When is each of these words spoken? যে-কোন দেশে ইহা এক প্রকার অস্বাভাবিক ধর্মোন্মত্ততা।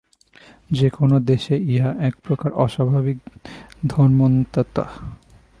যে-কোন 0.71 1.11
দেশে 1.19 1.55
ইহা 1.57 1.91
এক 1.99 2.13
প্রকার 2.23 2.51
অস্বাভাবিক 2.53 3.17
ধর্মোন্মত্ততা। 3.87 4.85